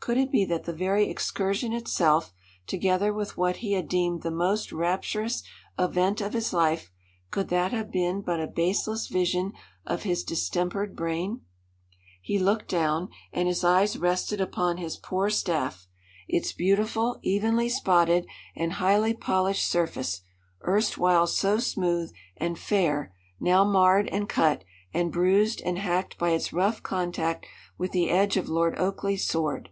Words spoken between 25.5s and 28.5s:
and hacked by its rough contact with the edge of